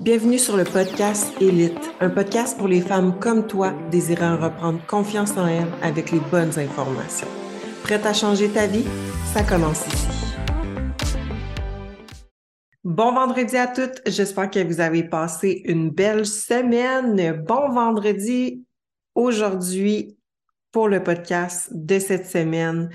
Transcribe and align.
Bienvenue 0.00 0.38
sur 0.38 0.56
le 0.56 0.62
podcast 0.62 1.32
Élite, 1.40 1.90
un 1.98 2.08
podcast 2.08 2.56
pour 2.56 2.68
les 2.68 2.80
femmes 2.80 3.18
comme 3.18 3.48
toi 3.48 3.72
désirant 3.90 4.36
reprendre 4.36 4.78
confiance 4.86 5.36
en 5.36 5.48
elles 5.48 5.66
avec 5.82 6.12
les 6.12 6.20
bonnes 6.20 6.56
informations. 6.56 7.26
Prête 7.82 8.06
à 8.06 8.12
changer 8.12 8.48
ta 8.48 8.68
vie? 8.68 8.84
Ça 9.34 9.42
commence 9.42 9.84
ici. 9.88 10.06
Bon 12.84 13.12
vendredi 13.12 13.56
à 13.56 13.66
toutes, 13.66 14.00
j'espère 14.06 14.48
que 14.52 14.62
vous 14.62 14.78
avez 14.80 15.02
passé 15.02 15.62
une 15.64 15.90
belle 15.90 16.26
semaine. 16.26 17.44
Bon 17.44 17.68
vendredi 17.68 18.64
aujourd'hui 19.16 20.16
pour 20.70 20.88
le 20.88 21.02
podcast 21.02 21.70
de 21.72 21.98
cette 21.98 22.26
semaine. 22.26 22.88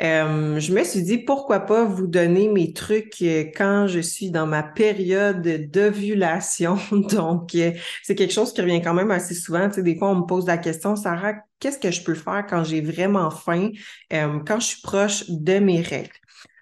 Euh, 0.00 0.58
je 0.58 0.72
me 0.72 0.82
suis 0.82 1.02
dit 1.02 1.18
pourquoi 1.18 1.60
pas 1.60 1.84
vous 1.84 2.08
donner 2.08 2.48
mes 2.48 2.72
trucs 2.72 3.22
euh, 3.22 3.44
quand 3.56 3.86
je 3.86 4.00
suis 4.00 4.30
dans 4.32 4.46
ma 4.46 4.64
période 4.64 5.70
d'ovulation. 5.70 6.78
Donc, 7.10 7.54
euh, 7.54 7.70
c'est 8.02 8.16
quelque 8.16 8.32
chose 8.32 8.52
qui 8.52 8.60
revient 8.60 8.82
quand 8.82 8.94
même 8.94 9.12
assez 9.12 9.34
souvent. 9.34 9.68
Tu 9.68 9.76
sais, 9.76 9.82
des 9.82 9.96
fois, 9.96 10.10
on 10.10 10.16
me 10.16 10.26
pose 10.26 10.46
la 10.46 10.58
question, 10.58 10.96
Sarah, 10.96 11.34
qu'est-ce 11.60 11.78
que 11.78 11.92
je 11.92 12.02
peux 12.02 12.14
faire 12.14 12.44
quand 12.48 12.64
j'ai 12.64 12.80
vraiment 12.80 13.30
faim, 13.30 13.70
quand 14.10 14.60
je 14.60 14.66
suis 14.66 14.82
proche 14.82 15.30
de 15.30 15.58
mes 15.58 15.80
règles? 15.80 16.10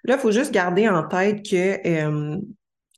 Là, 0.03 0.15
il 0.15 0.19
faut 0.19 0.31
juste 0.31 0.51
garder 0.51 0.87
en 0.87 1.07
tête 1.07 1.43
que 1.49 2.39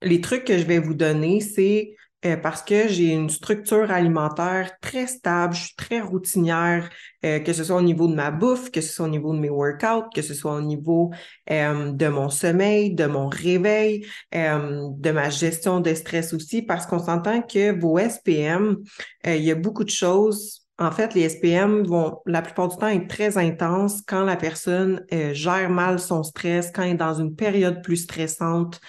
les 0.01 0.21
trucs 0.21 0.43
que 0.43 0.57
je 0.57 0.63
vais 0.63 0.79
vous 0.79 0.93
donner, 0.93 1.39
c'est 1.39 1.95
euh, 2.25 2.37
parce 2.37 2.63
que 2.63 2.87
j'ai 2.87 3.09
une 3.11 3.29
structure 3.29 3.91
alimentaire 3.91 4.71
très 4.81 5.05
stable, 5.05 5.53
je 5.53 5.65
suis 5.65 5.75
très 5.75 6.01
routinière, 6.01 6.89
euh, 7.23 7.39
que 7.39 7.53
ce 7.53 7.63
soit 7.63 7.75
au 7.75 7.81
niveau 7.81 8.07
de 8.07 8.15
ma 8.15 8.31
bouffe, 8.31 8.71
que 8.71 8.81
ce 8.81 8.91
soit 8.91 9.05
au 9.05 9.09
niveau 9.09 9.33
de 9.33 9.39
mes 9.39 9.49
workouts, 9.49 10.09
que 10.13 10.23
ce 10.23 10.33
soit 10.33 10.55
au 10.55 10.61
niveau 10.61 11.11
euh, 11.51 11.91
de 11.91 12.07
mon 12.07 12.29
sommeil, 12.29 12.95
de 12.95 13.05
mon 13.05 13.27
réveil, 13.27 14.07
de 14.33 15.11
ma 15.11 15.29
gestion 15.29 15.81
de 15.81 15.93
stress 15.93 16.33
aussi, 16.33 16.61
parce 16.63 16.87
qu'on 16.87 16.99
s'entend 16.99 17.41
que 17.41 17.79
vos 17.79 17.99
SPM, 17.99 18.77
il 19.25 19.43
y 19.43 19.51
a 19.51 19.55
beaucoup 19.55 19.83
de 19.83 19.89
choses. 19.89 20.67
En 20.77 20.91
fait, 20.91 21.13
les 21.13 21.29
SPM 21.29 21.83
vont 21.83 22.19
la 22.25 22.41
plupart 22.41 22.67
du 22.69 22.77
temps 22.77 22.87
être 22.87 23.07
très 23.07 23.37
intenses 23.37 24.01
quand 24.05 24.23
la 24.23 24.35
personne 24.35 25.05
gère 25.31 25.69
mal 25.69 25.99
son 25.99 26.23
stress, 26.23 26.71
quand 26.73 26.83
elle 26.83 26.91
est 26.91 26.95
dans 26.95 27.13
une 27.13 27.35
période 27.35 27.81
plus 27.81 27.97
stressante, 27.97 28.79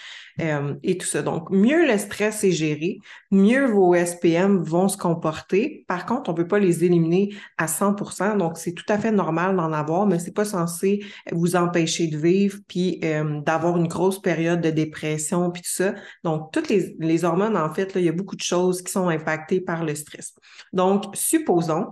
euh, 0.41 0.75
et 0.83 0.98
tout 0.98 1.06
ça. 1.06 1.23
Donc, 1.23 1.51
mieux 1.51 1.87
le 1.87 1.97
stress 1.98 2.45
est 2.45 2.51
géré, 2.53 2.98
mieux 3.31 3.67
vos 3.67 3.95
SPM 3.95 4.62
vont 4.62 4.89
se 4.89 4.97
comporter. 4.97 5.84
Par 5.89 6.05
contre, 6.05 6.29
on 6.29 6.33
ne 6.33 6.37
peut 6.37 6.47
pas 6.47 6.59
les 6.59 6.84
éliminer 6.84 7.34
à 7.59 7.67
100% 7.67 8.37
Donc, 8.37 8.59
c'est 8.59 8.73
tout 8.73 8.84
à 8.89 8.98
fait 8.98 9.12
normal 9.12 9.57
d'en 9.57 9.73
avoir, 9.73 10.07
mais 10.07 10.19
c'est 10.19 10.34
pas 10.34 10.45
censé 10.45 11.05
vous 11.33 11.57
empêcher 11.57 12.09
de 12.09 12.19
vivre 12.19 12.59
puis 12.69 13.01
euh, 13.05 13.41
d'avoir 13.41 13.77
une 13.77 13.89
grosse 13.89 14.20
période 14.20 14.61
de 14.61 14.70
dépression 14.70 15.51
puis 15.51 15.62
tout 15.62 15.70
ça. 15.70 15.95
Donc, 16.25 16.53
toutes 16.53 16.69
les, 16.69 17.25
hormones, 17.25 17.57
en 17.57 17.73
fait, 17.73 17.92
il 17.97 18.03
y 18.03 18.09
a 18.09 18.12
beaucoup 18.12 18.37
de 18.37 18.42
choses 18.42 18.83
qui 18.83 18.92
sont 18.92 19.09
impactées 19.09 19.61
par 19.61 19.84
le 19.84 19.95
stress. 19.95 20.34
Donc, 20.73 21.05
supposons 21.14 21.87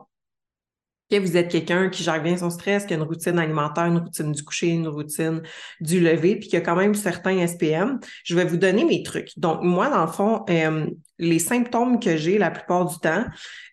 que 1.11 1.19
vous 1.19 1.37
êtes 1.37 1.51
quelqu'un 1.51 1.89
qui 1.89 2.03
gère 2.03 2.23
bien 2.23 2.37
son 2.37 2.51
stress, 2.51 2.87
qui 2.87 2.95
a 2.95 2.97
une 2.97 3.03
routine 3.03 3.39
alimentaire, 3.39 3.87
une 3.87 3.99
routine 3.99 4.33
du 4.33 4.43
coucher, 4.43 4.69
une 4.69 4.89
routine 4.89 5.43
du 5.81 6.01
lever, 6.01 6.37
puis 6.37 6.49
qui 6.49 6.57
a 6.57 6.61
quand 6.61 6.77
même 6.77 6.95
certains 6.95 7.47
SPM, 7.47 8.01
je 8.25 8.35
vais 8.35 8.45
vous 8.45 8.57
donner 8.57 8.85
mes 8.85 9.03
trucs. 9.03 9.39
Donc, 9.39 9.63
moi, 9.63 9.91
dans 9.91 10.05
le 10.05 10.11
fond, 10.11 10.45
euh, 10.49 10.87
les 11.19 11.39
symptômes 11.39 12.01
que 12.01 12.17
j'ai 12.17 12.39
la 12.39 12.51
plupart 12.51 12.87
du 12.87 12.99
temps, 12.99 13.25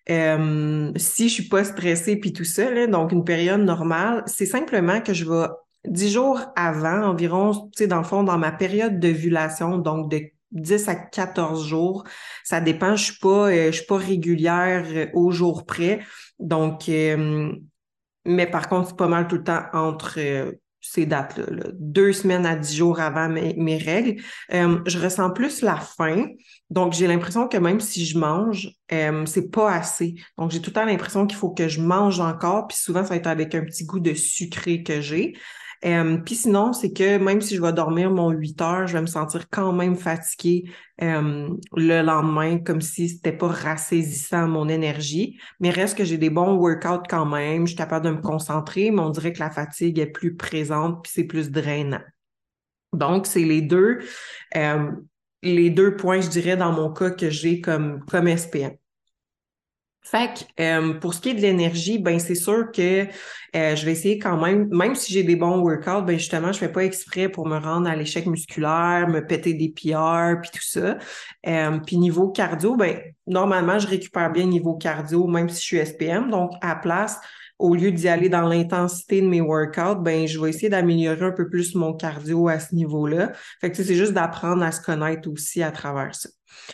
euh, 0.09 0.91
si 0.95 1.29
je 1.29 1.33
suis 1.33 1.47
pas 1.47 1.63
stressée 1.63 2.15
puis 2.17 2.33
tout 2.33 2.43
ça, 2.43 2.87
donc 2.87 3.11
une 3.11 3.23
période 3.23 3.61
normale, 3.61 4.23
c'est 4.25 4.45
simplement 4.45 5.01
que 5.01 5.13
je 5.13 5.25
vais 5.25 5.47
dix 5.85 6.11
jours 6.11 6.41
avant, 6.55 7.03
environ, 7.03 7.53
tu 7.53 7.69
sais, 7.83 7.87
dans 7.87 7.97
le 7.97 8.03
fond, 8.03 8.23
dans 8.23 8.37
ma 8.37 8.51
période 8.51 8.99
d'ovulation, 8.99 9.77
donc 9.77 10.11
de 10.11 10.21
10 10.51 10.87
à 10.89 10.95
14 10.95 11.65
jours. 11.65 12.03
Ça 12.43 12.61
dépend, 12.61 12.95
je 12.95 13.11
suis 13.11 13.17
euh, 13.23 13.71
suis 13.71 13.85
pas 13.85 13.97
régulière 13.97 14.85
au 15.13 15.31
jour 15.31 15.65
près. 15.65 16.01
Donc, 16.41 16.89
euh, 16.89 17.51
mais 18.25 18.47
par 18.47 18.67
contre, 18.67 18.89
c'est 18.89 18.97
pas 18.97 19.07
mal 19.07 19.27
tout 19.27 19.37
le 19.37 19.43
temps 19.43 19.63
entre 19.73 20.15
euh, 20.17 20.51
ces 20.81 21.05
dates-là, 21.05 21.69
deux 21.73 22.11
semaines 22.11 22.45
à 22.45 22.55
dix 22.55 22.75
jours 22.75 22.99
avant 22.99 23.29
mes, 23.29 23.77
règles. 23.77 24.21
Euh, 24.51 24.79
je 24.87 24.97
ressens 24.97 25.31
plus 25.31 25.61
la 25.61 25.77
faim. 25.77 26.25
Donc, 26.71 26.93
j'ai 26.93 27.05
l'impression 27.05 27.47
que 27.47 27.57
même 27.57 27.79
si 27.79 28.05
je 28.05 28.17
mange, 28.17 28.69
c'est 28.89 29.51
pas 29.51 29.71
assez. 29.71 30.15
Donc, 30.37 30.51
j'ai 30.51 30.59
tout 30.59 30.71
le 30.71 30.73
temps 30.73 30.85
l'impression 30.85 31.27
qu'il 31.27 31.37
faut 31.37 31.51
que 31.51 31.67
je 31.67 31.81
mange 31.81 32.19
encore. 32.19 32.67
Puis 32.67 32.77
souvent, 32.77 33.03
ça 33.03 33.09
va 33.09 33.15
être 33.17 33.27
avec 33.27 33.53
un 33.53 33.63
petit 33.63 33.85
goût 33.85 33.99
de 33.99 34.15
sucré 34.15 34.81
que 34.81 35.01
j'ai. 35.01 35.33
Euh, 35.83 36.17
puis 36.17 36.35
sinon, 36.35 36.73
c'est 36.73 36.93
que 36.93 37.17
même 37.17 37.41
si 37.41 37.55
je 37.55 37.61
vais 37.61 37.73
dormir 37.73 38.11
mon 38.11 38.29
8 38.29 38.61
heures, 38.61 38.87
je 38.87 38.93
vais 38.93 39.01
me 39.01 39.07
sentir 39.07 39.49
quand 39.49 39.73
même 39.73 39.95
fatiguée 39.95 40.65
euh, 41.01 41.49
le 41.75 42.01
lendemain, 42.01 42.59
comme 42.59 42.81
si 42.81 43.09
c'était 43.09 43.31
pas 43.31 43.47
rassaisissant 43.47 44.47
mon 44.47 44.69
énergie. 44.69 45.39
Mais 45.59 45.71
reste 45.71 45.97
que 45.97 46.03
j'ai 46.03 46.17
des 46.17 46.29
bons 46.29 46.55
workouts 46.55 47.07
quand 47.09 47.25
même, 47.25 47.65
je 47.65 47.71
suis 47.71 47.77
capable 47.77 48.05
de 48.05 48.11
me 48.11 48.21
concentrer, 48.21 48.91
mais 48.91 49.01
on 49.01 49.09
dirait 49.09 49.33
que 49.33 49.39
la 49.39 49.49
fatigue 49.49 49.97
est 49.97 50.11
plus 50.11 50.35
présente, 50.35 51.03
puis 51.03 51.11
c'est 51.13 51.23
plus 51.23 51.49
drainant. 51.49 52.01
Donc, 52.93 53.25
c'est 53.25 53.43
les 53.43 53.61
deux, 53.61 53.99
euh, 54.55 54.91
les 55.41 55.69
deux 55.69 55.95
points, 55.95 56.21
je 56.21 56.29
dirais, 56.29 56.57
dans 56.57 56.73
mon 56.73 56.91
cas 56.91 57.09
que 57.09 57.29
j'ai 57.29 57.61
comme, 57.61 58.01
comme 58.05 58.27
SPM. 58.27 58.73
Fait 60.03 60.33
que 60.33 60.63
euh, 60.63 60.93
pour 60.95 61.13
ce 61.13 61.21
qui 61.21 61.29
est 61.29 61.33
de 61.35 61.41
l'énergie, 61.41 61.99
ben 61.99 62.19
c'est 62.19 62.35
sûr 62.35 62.71
que 62.71 63.05
euh, 63.55 63.75
je 63.75 63.85
vais 63.85 63.91
essayer 63.91 64.17
quand 64.17 64.35
même, 64.41 64.67
même 64.69 64.95
si 64.95 65.13
j'ai 65.13 65.23
des 65.23 65.35
bons 65.35 65.59
workouts, 65.59 66.01
ben 66.01 66.17
justement, 66.17 66.51
je 66.51 66.57
fais 66.57 66.71
pas 66.71 66.83
exprès 66.83 67.29
pour 67.29 67.47
me 67.47 67.57
rendre 67.57 67.87
à 67.87 67.95
l'échec 67.95 68.25
musculaire, 68.25 69.07
me 69.07 69.25
péter 69.25 69.53
des 69.53 69.69
PR, 69.69 70.41
puis 70.41 70.49
tout 70.51 70.63
ça. 70.63 70.97
Euh, 71.47 71.79
puis 71.85 71.97
niveau 71.97 72.29
cardio, 72.29 72.75
ben 72.75 72.99
normalement, 73.27 73.77
je 73.77 73.87
récupère 73.87 74.31
bien 74.31 74.45
niveau 74.45 74.75
cardio, 74.75 75.27
même 75.27 75.49
si 75.49 75.57
je 75.57 75.65
suis 75.65 75.77
SPM. 75.77 76.31
Donc, 76.31 76.51
à 76.61 76.75
place, 76.75 77.19
au 77.61 77.75
lieu 77.75 77.91
d'y 77.91 78.07
aller 78.07 78.29
dans 78.29 78.47
l'intensité 78.47 79.21
de 79.21 79.27
mes 79.27 79.41
workouts, 79.41 80.01
ben 80.01 80.27
je 80.27 80.39
vais 80.39 80.49
essayer 80.49 80.69
d'améliorer 80.69 81.25
un 81.25 81.31
peu 81.31 81.47
plus 81.47 81.75
mon 81.75 81.93
cardio 81.93 82.47
à 82.47 82.59
ce 82.59 82.73
niveau-là. 82.75 83.31
Fait 83.59 83.71
que 83.71 83.83
c'est 83.83 83.95
juste 83.95 84.13
d'apprendre 84.13 84.63
à 84.63 84.71
se 84.71 84.81
connaître 84.81 85.29
aussi 85.29 85.61
à 85.61 85.71
travers 85.71 86.15
ça. 86.15 86.29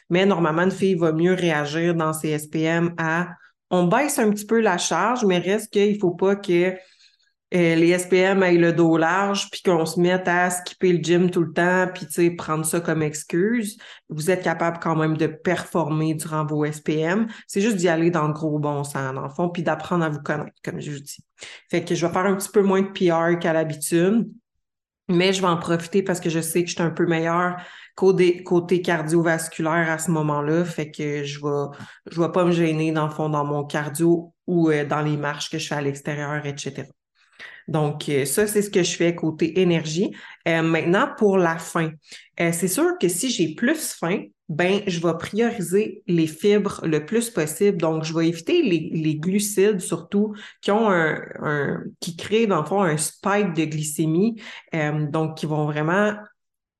Mais 0.09 0.25
normalement, 0.25 0.63
une 0.63 0.71
fille 0.71 0.95
va 0.95 1.11
mieux 1.11 1.33
réagir 1.33 1.93
dans 1.93 2.13
ses 2.13 2.37
SPM 2.37 2.93
à 2.97 3.29
on 3.69 3.83
baisse 3.83 4.17
un 4.17 4.29
petit 4.29 4.45
peu 4.45 4.61
la 4.61 4.77
charge, 4.77 5.25
mais 5.25 5.39
reste 5.39 5.71
qu'il 5.71 5.93
ne 5.93 5.99
faut 5.99 6.11
pas 6.11 6.37
que 6.37 6.73
les 7.51 7.97
SPM 7.97 8.43
aient 8.43 8.53
le 8.53 8.73
dos 8.73 8.97
large, 8.97 9.49
puis 9.49 9.61
qu'on 9.61 9.85
se 9.85 9.99
mette 9.99 10.27
à 10.27 10.49
skipper 10.49 10.93
le 10.93 11.03
gym 11.03 11.29
tout 11.29 11.43
le 11.43 11.53
temps, 11.53 11.87
puis 11.93 12.35
prendre 12.35 12.65
ça 12.65 12.79
comme 12.79 13.01
excuse. 13.01 13.77
Vous 14.09 14.29
êtes 14.29 14.43
capable 14.43 14.79
quand 14.81 14.95
même 14.95 15.15
de 15.17 15.27
performer 15.27 16.13
durant 16.13 16.45
vos 16.45 16.65
SPM. 16.65 17.27
C'est 17.47 17.61
juste 17.61 17.77
d'y 17.77 17.87
aller 17.87 18.11
dans 18.11 18.27
le 18.27 18.33
gros 18.33 18.59
bon 18.59 18.83
sens, 18.83 19.13
dans 19.13 19.21
le 19.21 19.29
fond, 19.29 19.49
puis 19.49 19.63
d'apprendre 19.63 20.03
à 20.03 20.09
vous 20.09 20.21
connaître, 20.21 20.57
comme 20.63 20.81
je 20.81 20.91
vous 20.91 20.99
dis. 20.99 21.23
Fait 21.69 21.83
que 21.83 21.95
je 21.95 22.05
vais 22.05 22.11
faire 22.11 22.25
un 22.25 22.35
petit 22.35 22.49
peu 22.49 22.61
moins 22.61 22.81
de 22.81 22.87
PR 22.87 23.39
qu'à 23.39 23.53
l'habitude, 23.53 24.27
mais 25.09 25.31
je 25.31 25.41
vais 25.41 25.47
en 25.47 25.57
profiter 25.57 26.03
parce 26.03 26.19
que 26.19 26.29
je 26.29 26.41
sais 26.41 26.63
que 26.63 26.69
je 26.69 26.75
suis 26.75 26.83
un 26.83 26.89
peu 26.89 27.05
meilleure 27.05 27.55
côté, 27.95 28.43
côté 28.43 28.81
cardiovasculaire 28.81 29.89
à 29.89 29.99
ce 29.99 30.11
moment-là. 30.11 30.65
Fait 30.65 30.91
que 30.91 31.23
je 31.23 31.39
vais, 31.39 31.77
je 32.11 32.21
vais 32.21 32.31
pas 32.31 32.43
me 32.43 32.51
gêner 32.51 32.91
dans 32.91 33.05
le 33.05 33.13
fond 33.13 33.29
dans 33.29 33.45
mon 33.45 33.63
cardio 33.63 34.33
ou 34.47 34.69
euh, 34.69 34.85
dans 34.85 35.01
les 35.01 35.15
marches 35.15 35.49
que 35.49 35.57
je 35.57 35.67
fais 35.67 35.75
à 35.75 35.81
l'extérieur, 35.81 36.45
etc. 36.45 36.89
Donc, 37.67 38.07
euh, 38.09 38.25
ça, 38.25 38.47
c'est 38.47 38.61
ce 38.61 38.69
que 38.69 38.83
je 38.83 38.95
fais 38.95 39.15
côté 39.15 39.59
énergie. 39.59 40.15
Euh, 40.47 40.61
maintenant, 40.61 41.09
pour 41.17 41.37
la 41.37 41.57
faim. 41.57 41.91
c'est 42.37 42.67
sûr 42.67 42.97
que 42.99 43.07
si 43.07 43.29
j'ai 43.29 43.55
plus 43.55 43.95
faim, 43.95 44.23
ben, 44.49 44.81
je 44.87 45.01
vais 45.05 45.13
prioriser 45.19 46.03
les 46.07 46.27
fibres 46.27 46.79
le 46.85 47.05
plus 47.05 47.29
possible. 47.29 47.77
Donc, 47.77 48.05
je 48.05 48.13
vais 48.13 48.29
éviter 48.29 48.61
les, 48.61 48.89
les 48.93 49.15
glucides 49.15 49.81
surtout 49.81 50.33
qui 50.61 50.71
ont 50.71 50.89
un, 50.89 51.83
qui 51.99 52.15
créent 52.15 52.47
dans 52.47 52.61
le 52.61 52.65
fond 52.65 52.81
un 52.81 52.97
spike 52.97 53.53
de 53.53 53.65
glycémie. 53.65 54.41
donc, 55.11 55.37
qui 55.37 55.45
vont 55.45 55.65
vraiment 55.65 56.13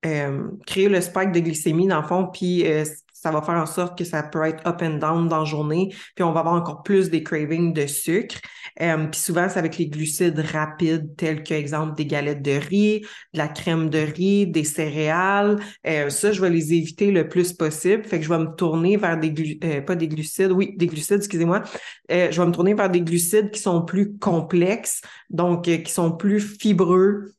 euh, 0.05 0.49
créer 0.65 0.89
le 0.89 1.01
spike 1.01 1.31
de 1.31 1.39
glycémie 1.39 1.87
dans 1.87 2.01
le 2.01 2.07
fond, 2.07 2.27
puis 2.27 2.65
euh, 2.67 2.85
ça 3.21 3.31
va 3.31 3.41
faire 3.41 3.55
en 3.55 3.65
sorte 3.65 3.97
que 3.97 4.03
ça 4.03 4.23
peut 4.23 4.43
être 4.43 4.65
up 4.67 4.81
and 4.81 4.97
down 4.97 5.27
dans 5.27 5.39
la 5.39 5.45
journée, 5.45 5.93
puis 6.15 6.23
on 6.23 6.31
va 6.31 6.41
avoir 6.41 6.55
encore 6.55 6.83
plus 6.83 7.09
des 7.09 7.23
cravings 7.23 7.73
de 7.73 7.87
sucre. 7.87 8.37
Euh, 8.81 9.07
puis 9.07 9.19
souvent, 9.19 9.47
c'est 9.49 9.59
avec 9.59 9.77
les 9.77 9.87
glucides 9.87 10.39
rapides, 10.39 11.15
tels 11.15 11.43
que, 11.43 11.53
exemple, 11.53 11.95
des 11.95 12.05
galettes 12.05 12.41
de 12.41 12.51
riz, 12.51 13.01
de 13.33 13.37
la 13.37 13.47
crème 13.47 13.89
de 13.89 13.99
riz, 13.99 14.47
des 14.47 14.63
céréales. 14.63 15.59
ça, 15.83 16.31
je 16.31 16.41
vais 16.41 16.49
les 16.49 16.73
éviter 16.73 17.11
le 17.11 17.27
plus 17.27 17.53
possible. 17.53 18.03
Fait 18.03 18.19
que 18.19 18.25
je 18.25 18.29
vais 18.29 18.39
me 18.39 18.55
tourner 18.55 18.97
vers 18.97 19.19
des 19.19 19.31
glucides, 19.31 19.85
pas 19.85 19.95
des 19.95 20.07
glucides, 20.07 20.51
oui, 20.51 20.75
des 20.77 20.87
glucides, 20.87 21.17
excusez-moi. 21.17 21.63
je 22.09 22.39
vais 22.39 22.45
me 22.45 22.51
tourner 22.51 22.73
vers 22.73 22.89
des 22.89 23.01
glucides 23.01 23.51
qui 23.51 23.59
sont 23.59 23.83
plus 23.83 24.17
complexes, 24.17 25.01
donc 25.29 25.63
qui 25.63 25.91
sont 25.91 26.11
plus 26.11 26.39
fibreux, 26.39 27.33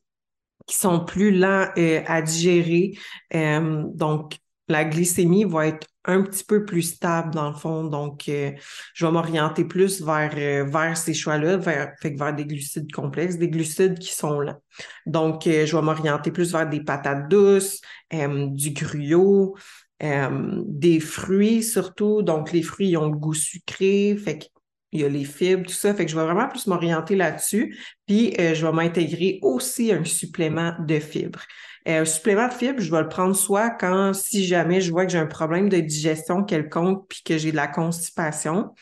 qui 0.69 0.77
sont 0.77 1.03
plus 1.03 1.31
lents 1.31 1.67
euh, 1.77 2.01
à 2.05 2.21
digérer. 2.21 2.93
Euh, 3.33 3.83
donc, 3.93 4.37
la 4.69 4.85
glycémie 4.85 5.43
va 5.43 5.67
être 5.67 5.87
un 6.05 6.23
petit 6.23 6.43
peu 6.43 6.63
plus 6.63 6.83
stable 6.83 7.33
dans 7.33 7.49
le 7.49 7.55
fond. 7.55 7.83
Donc, 7.83 8.29
euh, 8.29 8.51
je 8.93 9.05
vais 9.05 9.11
m'orienter 9.11 9.65
plus 9.65 10.01
vers, 10.01 10.33
vers 10.65 10.97
ces 10.97 11.13
choix-là, 11.13 11.57
vers, 11.57 11.93
vers 12.01 12.33
des 12.33 12.45
glucides 12.45 12.91
complexes, 12.91 13.37
des 13.37 13.49
glucides 13.49 13.99
qui 13.99 14.13
sont 14.13 14.39
lents. 14.39 14.61
Donc, 15.05 15.43
je 15.45 15.75
vais 15.75 15.81
m'orienter 15.81 16.31
plus 16.31 16.51
vers 16.51 16.69
des 16.69 16.81
patates 16.81 17.27
douces, 17.29 17.81
du 18.11 18.71
gruyot, 18.71 19.55
des 20.01 20.99
fruits 20.99 21.63
surtout. 21.63 22.21
Donc, 22.21 22.53
les 22.53 22.63
fruits, 22.63 22.95
ont 22.95 23.09
le 23.09 23.17
goût 23.17 23.33
sucré, 23.33 24.15
fait 24.15 24.49
qu'il 24.89 25.01
y 25.01 25.03
a 25.03 25.09
les 25.09 25.23
fibres, 25.23 25.65
tout 25.65 25.73
ça. 25.73 25.93
Fait 25.93 26.05
que 26.05 26.11
je 26.11 26.17
vais 26.17 26.23
vraiment 26.23 26.47
plus 26.47 26.67
m'orienter 26.67 27.15
là-dessus. 27.15 27.77
Puis, 28.07 28.33
je 28.37 28.65
vais 28.65 28.71
m'intégrer 28.71 29.39
aussi 29.41 29.91
un 29.91 30.03
supplément 30.03 30.73
de 30.79 30.99
fibres. 30.99 31.41
un 31.85 32.05
supplément 32.05 32.47
de 32.47 32.53
fibres, 32.53 32.81
je 32.81 32.91
vais 32.91 33.01
le 33.01 33.09
prendre 33.09 33.35
soit 33.35 33.69
quand, 33.69 34.13
si 34.13 34.45
jamais 34.45 34.81
je 34.81 34.91
vois 34.91 35.05
que 35.05 35.11
j'ai 35.11 35.17
un 35.17 35.25
problème 35.25 35.69
de 35.69 35.79
digestion 35.79 36.43
quelconque 36.43 37.07
puis 37.07 37.21
que 37.23 37.37
j'ai 37.37 37.51
de 37.51 37.55
la 37.55 37.67
constipation, 37.67 38.73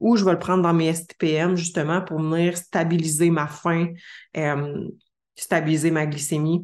ou 0.00 0.16
je 0.16 0.24
vais 0.24 0.32
le 0.32 0.38
prendre 0.38 0.62
dans 0.62 0.74
mes 0.74 0.92
STPM 0.92 1.56
justement 1.56 2.00
pour 2.00 2.20
venir 2.20 2.56
stabiliser 2.56 3.30
ma 3.30 3.46
faim, 3.46 3.88
stabiliser 5.36 5.90
ma 5.90 6.06
glycémie 6.06 6.62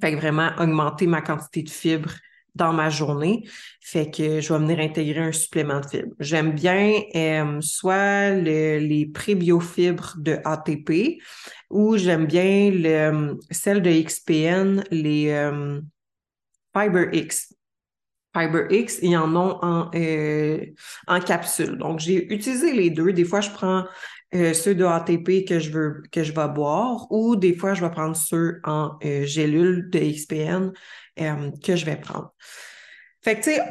fait 0.00 0.12
que 0.12 0.16
vraiment 0.16 0.50
augmenter 0.58 1.06
ma 1.06 1.20
quantité 1.20 1.62
de 1.62 1.70
fibres 1.70 2.14
dans 2.54 2.72
ma 2.72 2.90
journée. 2.90 3.48
Fait 3.80 4.10
que 4.10 4.40
je 4.40 4.52
vais 4.52 4.58
venir 4.58 4.78
intégrer 4.80 5.20
un 5.20 5.32
supplément 5.32 5.80
de 5.80 5.86
fibres. 5.86 6.14
J'aime 6.20 6.52
bien 6.52 7.00
euh, 7.14 7.60
soit 7.60 8.30
les 8.30 9.06
prébiofibres 9.06 10.14
de 10.18 10.38
ATP 10.44 11.22
ou 11.70 11.96
j'aime 11.96 12.26
bien 12.26 12.70
le, 12.70 13.38
celle 13.50 13.82
de 13.82 13.90
XPN, 13.90 14.84
les 14.90 15.30
euh, 15.30 15.80
FiberX. 16.76 17.54
FiberX, 18.34 18.98
ils 19.02 19.16
en 19.16 19.34
ont 19.36 19.58
en, 19.62 19.90
euh, 19.94 20.64
en 21.06 21.20
capsule. 21.20 21.76
Donc, 21.76 22.00
j'ai 22.00 22.32
utilisé 22.32 22.72
les 22.72 22.90
deux. 22.90 23.12
Des 23.12 23.24
fois, 23.24 23.40
je 23.40 23.50
prends 23.50 23.84
ceux 24.54 24.74
de 24.74 24.84
ATP 24.84 25.46
que 25.46 25.58
je 25.58 25.70
veux 25.70 26.02
que 26.10 26.22
je 26.22 26.32
vais 26.32 26.48
boire 26.48 27.06
ou 27.10 27.36
des 27.36 27.54
fois 27.54 27.74
je 27.74 27.84
vais 27.84 27.90
prendre 27.90 28.16
ceux 28.16 28.60
en 28.64 28.96
euh, 29.04 29.24
gélule 29.24 29.90
de 29.90 29.98
XPN 29.98 30.72
euh, 31.20 31.50
que 31.62 31.76
je 31.76 31.84
vais 31.84 31.96
prendre. 31.96 32.32
Fait 33.22 33.36
que 33.36 33.44
tu 33.44 33.50
sais, 33.50 33.62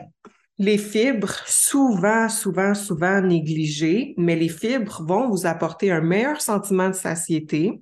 les 0.58 0.78
fibres, 0.78 1.34
souvent, 1.48 2.30
souvent, 2.30 2.76
souvent 2.76 3.20
négligées, 3.22 4.14
mais 4.18 4.36
les 4.36 4.50
fibres 4.50 5.02
vont 5.04 5.28
vous 5.28 5.46
apporter 5.46 5.92
un 5.92 6.02
meilleur 6.02 6.40
sentiment 6.40 6.90
de 6.90 6.94
satiété, 6.94 7.82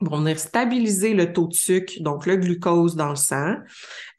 vont 0.00 0.18
venir 0.18 0.38
stabiliser 0.38 1.14
le 1.14 1.32
taux 1.32 1.46
de 1.46 1.54
sucre, 1.54 1.94
donc 2.00 2.26
le 2.26 2.36
glucose 2.36 2.96
dans 2.96 3.08
le 3.08 3.16
sang. 3.16 3.54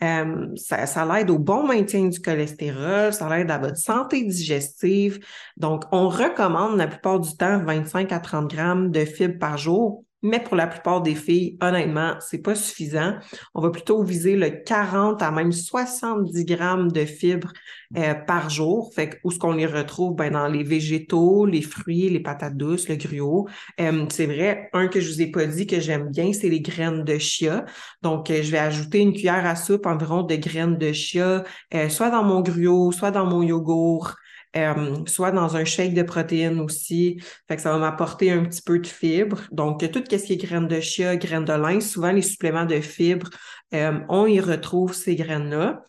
Euh, 0.01 0.47
ça, 0.55 0.87
ça 0.87 1.05
l'aide 1.05 1.29
au 1.29 1.37
bon 1.37 1.67
maintien 1.67 2.07
du 2.07 2.19
cholestérol, 2.19 3.13
ça 3.13 3.29
l'aide 3.29 3.51
à 3.51 3.59
votre 3.59 3.77
santé 3.77 4.23
digestive. 4.23 5.19
Donc, 5.55 5.83
on 5.91 6.09
recommande 6.09 6.77
la 6.77 6.87
plupart 6.87 7.19
du 7.19 7.35
temps 7.37 7.63
25 7.63 8.11
à 8.11 8.19
30 8.19 8.49
grammes 8.49 8.89
de 8.89 9.05
fibres 9.05 9.37
par 9.37 9.59
jour. 9.59 10.03
Mais 10.23 10.39
pour 10.39 10.55
la 10.55 10.65
plupart 10.65 11.01
des 11.03 11.13
filles, 11.13 11.57
honnêtement, 11.61 12.15
c'est 12.19 12.39
pas 12.39 12.55
suffisant. 12.55 13.13
On 13.53 13.61
va 13.61 13.69
plutôt 13.69 14.01
viser 14.01 14.35
le 14.35 14.49
40 14.49 15.21
à 15.21 15.29
même 15.29 15.51
70 15.51 16.43
grammes 16.45 16.91
de 16.91 17.05
fibres 17.05 17.53
euh, 17.95 18.15
par 18.15 18.49
jour. 18.49 18.91
Fait 18.95 19.09
que, 19.09 19.15
où 19.23 19.31
ce 19.31 19.37
qu'on 19.37 19.53
les 19.53 19.67
retrouve? 19.67 20.15
Ben, 20.15 20.33
dans 20.33 20.47
les 20.47 20.63
végétaux, 20.63 21.45
les 21.45 21.61
fruits, 21.61 22.09
les 22.09 22.19
patates 22.19 22.57
douces, 22.57 22.89
le 22.89 22.95
gruau. 22.95 23.47
Euh, 23.79 24.05
c'est 24.09 24.25
vrai, 24.25 24.69
un 24.73 24.87
que 24.87 24.99
je 24.99 25.11
vous 25.11 25.21
ai 25.21 25.27
pas 25.27 25.45
dit 25.45 25.67
que 25.67 25.79
j'aime 25.79 26.09
bien, 26.09 26.33
c'est 26.33 26.49
les 26.49 26.61
graines 26.61 27.03
de 27.03 27.19
chia. 27.19 27.65
Donc, 28.01 28.31
euh, 28.31 28.41
je 28.41 28.51
vais 28.51 28.57
ajouter 28.57 28.99
une 28.99 29.13
cuillère 29.13 29.45
à 29.45 29.55
soupe 29.55 29.85
environ 29.85 30.23
de 30.23 30.35
graines 30.35 30.77
de 30.79 30.93
chia, 30.93 31.43
soit 31.89 32.09
dans 32.09 32.23
mon 32.23 32.41
gruau, 32.41 32.91
soit 32.91 33.11
dans 33.11 33.25
mon 33.25 33.43
yogourt. 33.43 34.15
Euh, 34.57 34.95
soit 35.05 35.31
dans 35.31 35.55
un 35.55 35.65
shake 35.65 35.93
de 35.93 36.01
protéines 36.01 36.59
aussi. 36.59 37.21
Fait 37.47 37.57
que 37.57 37.61
ça 37.61 37.71
va 37.71 37.77
m'apporter 37.77 38.31
un 38.31 38.43
petit 38.43 38.61
peu 38.61 38.79
de 38.79 38.87
fibres. 38.87 39.41
Donc, 39.51 39.79
tout 39.91 40.03
ce 40.09 40.17
qui 40.17 40.33
est 40.33 40.37
graines 40.37 40.67
de 40.67 40.79
chia, 40.79 41.15
graines 41.15 41.45
de 41.45 41.53
lin, 41.53 41.79
souvent 41.79 42.11
les 42.11 42.23
suppléments 42.23 42.65
de 42.65 42.79
fibres, 42.79 43.29
euh, 43.73 43.99
on 44.09 44.25
y 44.25 44.39
retrouve 44.39 44.93
ces 44.93 45.15
graines-là. 45.15 45.83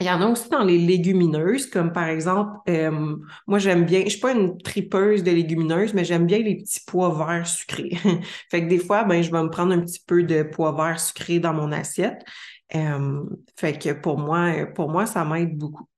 Il 0.00 0.06
y 0.06 0.10
en 0.10 0.22
a 0.22 0.28
aussi 0.28 0.48
dans 0.48 0.64
les 0.64 0.78
légumineuses, 0.78 1.66
comme 1.66 1.92
par 1.92 2.08
exemple, 2.08 2.58
euh, 2.70 3.16
moi 3.46 3.58
j'aime 3.58 3.84
bien, 3.84 4.00
je 4.04 4.10
suis 4.10 4.20
pas 4.20 4.32
une 4.32 4.56
tripeuse 4.56 5.22
de 5.22 5.30
légumineuses, 5.30 5.92
mais 5.92 6.06
j'aime 6.06 6.24
bien 6.24 6.38
les 6.38 6.56
petits 6.56 6.80
pois 6.86 7.14
verts 7.14 7.46
sucrés. 7.46 7.90
fait 8.50 8.62
que 8.62 8.68
des 8.68 8.78
fois, 8.78 9.04
ben, 9.04 9.22
je 9.22 9.30
vais 9.30 9.42
me 9.42 9.50
prendre 9.50 9.74
un 9.74 9.80
petit 9.80 10.02
peu 10.06 10.22
de 10.22 10.42
pois 10.42 10.72
verts 10.72 11.00
sucrés 11.00 11.38
dans 11.38 11.52
mon 11.52 11.70
assiette. 11.70 12.24
fait 12.70 13.78
que 13.78 13.92
pour 13.92 14.18
moi, 14.18 14.64
pour 14.74 14.88
moi, 14.88 15.04
ça 15.04 15.22
m'aide 15.26 15.58
beaucoup. 15.58 15.89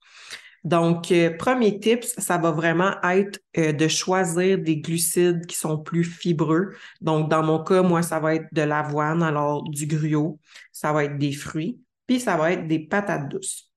Donc, 0.65 1.11
euh, 1.11 1.37
premier 1.37 1.81
tips, 1.81 2.15
ça 2.19 2.39
va 2.39 2.53
vraiment 2.53 2.95
être 3.03 3.41
euh, 3.59 3.73
de 3.73 3.89
choisir 3.89 4.59
des 4.59 4.77
glucides 4.77 5.47
qui 5.47 5.57
sont 5.57 5.79
plus 5.79 6.05
fibreux. 6.05 6.75
Donc, 7.01 7.29
dans 7.29 7.43
mon 7.43 7.65
cas, 7.65 7.83
moi, 7.83 8.03
ça 8.03 8.21
va 8.21 8.37
être 8.37 8.47
de 8.53 8.63
l'avoine, 8.63 9.23
alors 9.23 9.69
du 9.69 9.87
gruau, 9.87 10.39
ça 10.71 10.93
va 10.93 11.05
être 11.05 11.19
des 11.19 11.33
fruits, 11.33 11.81
puis 12.07 12.21
ça 12.21 12.37
va 12.37 12.53
être 12.53 12.69
des 12.69 12.79
patates 12.79 13.29
douces. 13.29 13.73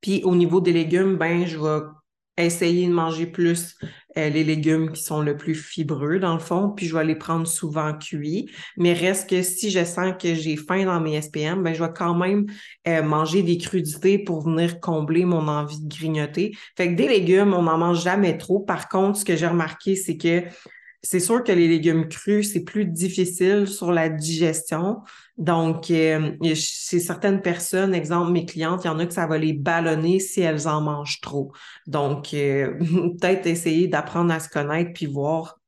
Puis 0.00 0.22
au 0.24 0.34
niveau 0.34 0.60
des 0.60 0.72
légumes, 0.72 1.16
ben, 1.16 1.46
je 1.46 1.58
vais 1.58 1.84
essayer 2.44 2.86
de 2.86 2.92
manger 2.92 3.26
plus 3.26 3.76
euh, 4.16 4.28
les 4.30 4.42
légumes 4.42 4.92
qui 4.92 5.02
sont 5.02 5.22
le 5.22 5.36
plus 5.36 5.54
fibreux 5.54 6.18
dans 6.18 6.34
le 6.34 6.40
fond, 6.40 6.70
puis 6.70 6.86
je 6.86 6.96
vais 6.96 7.04
les 7.04 7.14
prendre 7.14 7.46
souvent 7.46 7.92
cuits. 7.92 8.50
Mais 8.76 8.92
reste 8.92 9.28
que 9.28 9.42
si 9.42 9.70
je 9.70 9.84
sens 9.84 10.14
que 10.20 10.34
j'ai 10.34 10.56
faim 10.56 10.84
dans 10.84 11.00
mes 11.00 11.20
SPM, 11.20 11.62
ben 11.62 11.74
je 11.74 11.82
vais 11.82 11.92
quand 11.94 12.14
même 12.14 12.46
euh, 12.86 13.02
manger 13.02 13.42
des 13.42 13.58
crudités 13.58 14.18
pour 14.18 14.42
venir 14.42 14.80
combler 14.80 15.24
mon 15.24 15.46
envie 15.46 15.80
de 15.80 15.88
grignoter. 15.88 16.56
Fait 16.76 16.88
que 16.88 16.94
des 16.94 17.08
légumes, 17.08 17.54
on 17.54 17.62
n'en 17.62 17.78
mange 17.78 18.02
jamais 18.02 18.36
trop. 18.38 18.60
Par 18.60 18.88
contre, 18.88 19.18
ce 19.18 19.24
que 19.24 19.36
j'ai 19.36 19.46
remarqué, 19.46 19.94
c'est 19.94 20.16
que 20.16 20.42
c'est 21.02 21.20
sûr 21.20 21.44
que 21.44 21.52
les 21.52 21.68
légumes 21.68 22.08
crus, 22.08 22.52
c'est 22.52 22.64
plus 22.64 22.84
difficile 22.84 23.66
sur 23.68 23.92
la 23.92 24.08
digestion. 24.08 25.02
Donc, 25.36 25.90
euh, 25.90 26.36
chez 26.54 26.98
certaines 26.98 27.40
personnes, 27.40 27.94
exemple 27.94 28.32
mes 28.32 28.44
clientes, 28.44 28.82
il 28.84 28.88
y 28.88 28.90
en 28.90 28.98
a 28.98 29.06
que 29.06 29.14
ça 29.14 29.26
va 29.26 29.38
les 29.38 29.52
ballonner 29.52 30.18
si 30.18 30.40
elles 30.40 30.66
en 30.66 30.80
mangent 30.80 31.20
trop. 31.20 31.52
Donc, 31.86 32.34
euh, 32.34 32.74
peut-être 33.20 33.46
essayer 33.46 33.86
d'apprendre 33.86 34.32
à 34.32 34.40
se 34.40 34.48
connaître 34.48 34.92
puis 34.92 35.06
voir 35.06 35.58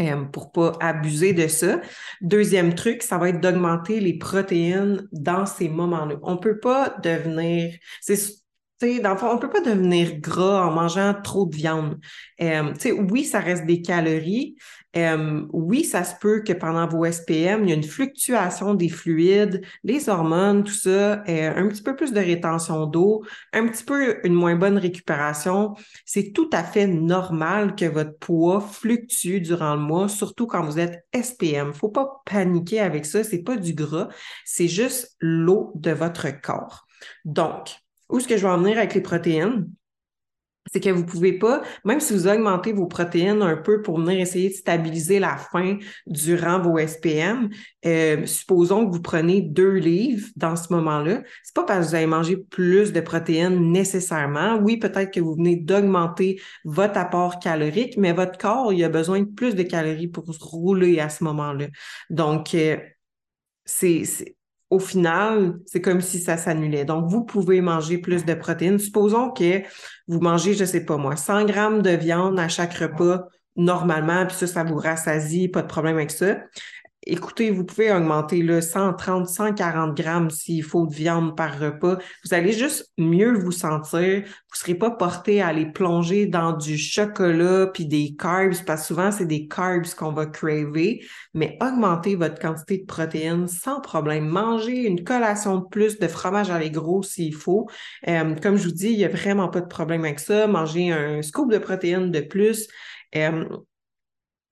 euh, 0.00 0.24
pour 0.24 0.52
pas 0.52 0.72
abuser 0.80 1.32
de 1.32 1.48
ça. 1.48 1.80
Deuxième 2.20 2.74
truc, 2.74 3.02
ça 3.02 3.18
va 3.18 3.28
être 3.28 3.40
d'augmenter 3.40 4.00
les 4.00 4.18
protéines 4.18 5.06
dans 5.12 5.46
ces 5.46 5.68
moments-là. 5.68 6.16
On 6.22 6.36
peut 6.36 6.58
pas 6.58 6.96
devenir, 7.02 7.74
dans 9.00 9.10
le 9.10 9.16
fond, 9.16 9.28
on 9.28 9.34
ne 9.34 9.40
peut 9.40 9.50
pas 9.50 9.60
devenir 9.60 10.18
gras 10.18 10.66
en 10.66 10.72
mangeant 10.72 11.14
trop 11.22 11.46
de 11.46 11.54
viande. 11.54 11.98
Euh, 12.40 12.72
oui, 13.10 13.24
ça 13.24 13.40
reste 13.40 13.66
des 13.66 13.82
calories. 13.82 14.56
Euh, 14.96 15.46
oui, 15.52 15.84
ça 15.84 16.04
se 16.04 16.14
peut 16.20 16.42
que 16.42 16.52
pendant 16.52 16.86
vos 16.86 17.04
SPM, 17.06 17.62
il 17.64 17.70
y 17.70 17.72
a 17.72 17.76
une 17.76 17.82
fluctuation 17.82 18.74
des 18.74 18.90
fluides, 18.90 19.64
des 19.84 20.08
hormones, 20.08 20.64
tout 20.64 20.74
ça, 20.74 21.22
euh, 21.28 21.52
un 21.56 21.68
petit 21.68 21.82
peu 21.82 21.96
plus 21.96 22.12
de 22.12 22.20
rétention 22.20 22.86
d'eau, 22.86 23.24
un 23.54 23.66
petit 23.68 23.84
peu 23.84 24.18
une 24.24 24.34
moins 24.34 24.56
bonne 24.56 24.76
récupération. 24.76 25.74
C'est 26.04 26.32
tout 26.32 26.50
à 26.52 26.62
fait 26.62 26.86
normal 26.86 27.74
que 27.74 27.86
votre 27.86 28.18
poids 28.18 28.60
fluctue 28.60 29.40
durant 29.40 29.76
le 29.76 29.80
mois, 29.80 30.08
surtout 30.08 30.46
quand 30.46 30.62
vous 30.62 30.78
êtes 30.78 31.06
SPM. 31.14 31.72
Faut 31.72 31.88
pas 31.88 32.22
paniquer 32.26 32.80
avec 32.80 33.06
ça. 33.06 33.24
C'est 33.24 33.42
pas 33.42 33.56
du 33.56 33.72
gras, 33.72 34.08
c'est 34.44 34.68
juste 34.68 35.16
l'eau 35.20 35.72
de 35.74 35.92
votre 35.92 36.28
corps. 36.42 36.86
Donc, 37.24 37.81
où 38.12 38.20
ce 38.20 38.28
que 38.28 38.36
je 38.36 38.42
vais 38.42 38.52
en 38.52 38.58
venir 38.58 38.78
avec 38.78 38.94
les 38.94 39.00
protéines, 39.00 39.66
c'est 40.72 40.80
que 40.80 40.90
vous 40.90 41.04
pouvez 41.04 41.32
pas, 41.32 41.62
même 41.84 41.98
si 41.98 42.12
vous 42.12 42.28
augmentez 42.28 42.72
vos 42.72 42.86
protéines 42.86 43.42
un 43.42 43.56
peu 43.56 43.82
pour 43.82 43.98
venir 43.98 44.20
essayer 44.20 44.48
de 44.48 44.54
stabiliser 44.54 45.18
la 45.18 45.36
faim 45.36 45.78
durant 46.06 46.60
vos 46.60 46.78
SPM, 46.78 47.50
euh, 47.84 48.24
supposons 48.26 48.86
que 48.86 48.92
vous 48.92 49.02
prenez 49.02 49.42
deux 49.42 49.74
livres 49.74 50.28
dans 50.36 50.54
ce 50.54 50.72
moment-là, 50.72 51.22
c'est 51.42 51.54
pas 51.54 51.64
parce 51.64 51.86
que 51.86 51.90
vous 51.90 51.94
allez 51.96 52.06
manger 52.06 52.36
plus 52.36 52.92
de 52.92 53.00
protéines 53.00 53.72
nécessairement. 53.72 54.56
Oui, 54.62 54.76
peut-être 54.76 55.12
que 55.12 55.20
vous 55.20 55.34
venez 55.34 55.56
d'augmenter 55.56 56.40
votre 56.64 56.96
apport 56.96 57.40
calorique, 57.40 57.96
mais 57.96 58.12
votre 58.12 58.38
corps, 58.38 58.72
il 58.72 58.84
a 58.84 58.88
besoin 58.88 59.20
de 59.20 59.24
plus 59.24 59.56
de 59.56 59.64
calories 59.64 60.08
pour 60.08 60.24
rouler 60.40 61.00
à 61.00 61.08
ce 61.08 61.24
moment-là. 61.24 61.66
Donc, 62.08 62.54
euh, 62.54 62.76
c'est 63.64 64.04
au 64.72 64.78
final, 64.78 65.58
c'est 65.66 65.82
comme 65.82 66.00
si 66.00 66.18
ça 66.18 66.38
s'annulait. 66.38 66.86
Donc, 66.86 67.04
vous 67.06 67.24
pouvez 67.24 67.60
manger 67.60 67.98
plus 67.98 68.24
de 68.24 68.32
protéines. 68.32 68.78
Supposons 68.78 69.30
que 69.30 69.60
vous 70.08 70.20
mangez, 70.20 70.54
je 70.54 70.64
sais 70.64 70.86
pas 70.86 70.96
moi, 70.96 71.14
100 71.14 71.44
grammes 71.44 71.82
de 71.82 71.90
viande 71.90 72.40
à 72.40 72.48
chaque 72.48 72.72
repas 72.72 73.26
normalement, 73.54 74.24
puis 74.26 74.34
ça, 74.34 74.46
ça 74.46 74.64
vous 74.64 74.76
rassasie, 74.76 75.48
pas 75.48 75.60
de 75.60 75.66
problème 75.66 75.96
avec 75.96 76.10
ça 76.10 76.38
écoutez, 77.06 77.50
vous 77.50 77.64
pouvez 77.64 77.92
augmenter 77.92 78.42
le 78.42 78.60
130, 78.60 79.28
140 79.28 79.96
grammes 79.96 80.30
s'il 80.30 80.62
faut 80.62 80.86
de 80.86 80.94
viande 80.94 81.36
par 81.36 81.58
repas. 81.58 81.98
Vous 82.24 82.34
allez 82.34 82.52
juste 82.52 82.92
mieux 82.98 83.32
vous 83.32 83.52
sentir. 83.52 84.20
Vous 84.20 84.24
ne 84.24 84.56
serez 84.56 84.74
pas 84.74 84.90
porté 84.90 85.42
à 85.42 85.48
aller 85.48 85.66
plonger 85.66 86.26
dans 86.26 86.52
du 86.52 86.78
chocolat 86.78 87.66
puis 87.72 87.86
des 87.86 88.14
carbs, 88.16 88.64
parce 88.66 88.82
que 88.82 88.86
souvent, 88.88 89.10
c'est 89.10 89.26
des 89.26 89.48
carbs 89.48 89.94
qu'on 89.94 90.12
va 90.12 90.26
craver, 90.26 91.04
mais 91.34 91.58
augmentez 91.60 92.14
votre 92.14 92.38
quantité 92.38 92.78
de 92.78 92.86
protéines 92.86 93.48
sans 93.48 93.80
problème. 93.80 94.26
Mangez 94.26 94.86
une 94.86 95.02
collation 95.04 95.58
de 95.58 95.66
plus 95.66 95.98
de 95.98 96.08
fromage 96.08 96.50
à 96.50 96.62
gros 96.68 97.02
s'il 97.02 97.34
faut. 97.34 97.68
Euh, 98.08 98.34
comme 98.36 98.56
je 98.56 98.64
vous 98.64 98.74
dis, 98.74 98.90
il 98.90 98.98
n'y 98.98 99.04
a 99.04 99.08
vraiment 99.08 99.48
pas 99.48 99.60
de 99.60 99.66
problème 99.66 100.04
avec 100.04 100.20
ça. 100.20 100.46
Mangez 100.46 100.92
un 100.92 101.22
scoop 101.22 101.50
de 101.50 101.58
protéines 101.58 102.10
de 102.10 102.20
plus. 102.20 102.68
Euh, 103.16 103.44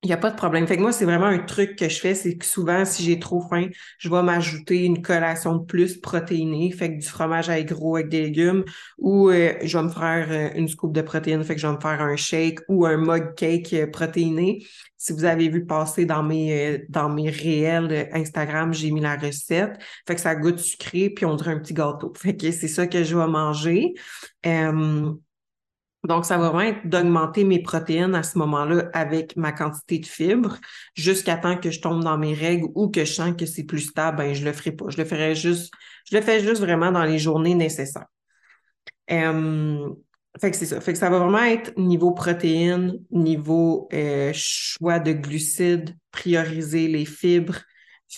il 0.03 0.07
n'y 0.07 0.15
a 0.15 0.17
pas 0.17 0.31
de 0.31 0.37
problème. 0.37 0.67
Fait 0.67 0.77
que 0.77 0.81
moi, 0.81 0.93
c'est 0.93 1.05
vraiment 1.05 1.27
un 1.27 1.41
truc 1.41 1.77
que 1.77 1.89
je 1.91 2.01
fais, 2.01 2.15
c'est 2.15 2.37
que 2.37 2.47
souvent, 2.47 2.87
si 2.87 3.03
j'ai 3.05 3.19
trop 3.19 3.43
faim, 3.43 3.69
je 3.99 4.09
vais 4.09 4.23
m'ajouter 4.23 4.85
une 4.87 5.03
collation 5.03 5.57
de 5.57 5.65
plus 5.65 5.99
protéinée, 5.99 6.73
fait 6.73 6.95
que 6.97 7.01
du 7.03 7.07
fromage 7.07 7.51
à 7.51 7.63
gros 7.63 7.97
avec 7.97 8.09
des 8.09 8.23
légumes, 8.23 8.65
ou 8.97 9.29
euh, 9.29 9.53
je 9.63 9.77
vais 9.77 9.85
me 9.85 9.91
faire 9.91 10.27
euh, 10.31 10.59
une 10.59 10.69
scoop 10.69 10.95
de 10.95 11.03
protéines, 11.03 11.45
fait 11.45 11.55
que 11.55 11.61
je 11.61 11.67
vais 11.67 11.75
me 11.75 11.81
faire 11.81 12.01
un 12.01 12.17
shake 12.17 12.61
ou 12.69 12.87
un 12.87 12.97
mug 12.97 13.35
cake 13.35 13.75
euh, 13.75 13.87
protéiné. 13.87 14.65
Si 14.97 15.13
vous 15.13 15.25
avez 15.25 15.51
vu 15.51 15.67
passer 15.67 16.07
dans 16.07 16.23
mes 16.23 16.85
dans 16.89 17.09
mes 17.11 17.31
réels 17.31 18.09
Instagram, 18.13 18.73
j'ai 18.73 18.91
mis 18.91 19.01
la 19.01 19.17
recette. 19.17 19.79
Fait 20.07 20.15
que 20.15 20.21
ça 20.21 20.35
goûte 20.35 20.59
sucré, 20.59 21.11
puis 21.11 21.27
on 21.27 21.37
dirait 21.37 21.53
un 21.53 21.59
petit 21.59 21.75
gâteau. 21.75 22.13
Fait 22.17 22.37
que 22.37 22.51
c'est 22.51 22.69
ça 22.69 22.87
que 22.87 23.03
je 23.03 23.17
vais 23.17 23.27
manger. 23.27 23.95
Donc, 26.09 26.25
ça 26.25 26.39
va 26.39 26.49
vraiment 26.49 26.77
être 26.77 26.89
d'augmenter 26.89 27.45
mes 27.45 27.63
protéines 27.63 28.15
à 28.15 28.23
ce 28.23 28.39
moment-là 28.39 28.89
avec 28.95 29.37
ma 29.37 29.53
quantité 29.53 29.99
de 29.99 30.07
fibres 30.07 30.57
jusqu'à 30.95 31.37
temps 31.37 31.59
que 31.59 31.71
je 31.71 31.81
tombe 31.81 32.03
dans 32.03 32.17
mes 32.17 32.33
règles 32.33 32.69
ou 32.75 32.89
que 32.89 33.05
je 33.05 33.13
sens 33.13 33.35
que 33.37 33.45
c'est 33.45 33.65
plus 33.65 33.81
stable, 33.81 34.19
ben, 34.19 34.35
je 34.35 34.45
le 34.45 34.53
ferai 34.53 34.73
pas. 34.73 34.87
Je 34.89 34.97
le 34.97 35.05
ferai 35.05 35.35
juste, 35.35 35.73
je 36.11 36.17
le 36.17 36.23
fais 36.23 36.41
juste 36.41 36.61
vraiment 36.61 36.91
dans 36.91 37.05
les 37.05 37.19
journées 37.19 37.55
nécessaires. 37.55 38.07
Euh, 39.11 39.89
fait 40.41 40.51
que 40.51 40.57
c'est 40.57 40.67
ça. 40.67 40.81
Fait 40.81 40.93
que 40.93 40.99
ça 40.99 41.11
va 41.11 41.19
vraiment 41.19 41.43
être 41.43 41.77
niveau 41.77 42.13
protéines, 42.13 42.99
niveau 43.11 43.89
euh, 43.93 44.31
choix 44.35 45.01
de 45.01 45.13
glucides, 45.13 45.97
prioriser 46.13 46.89
les 46.89 47.05
fibres, 47.05 47.61